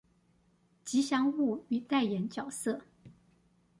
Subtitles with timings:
[0.83, 2.81] 吉祥物與代言角色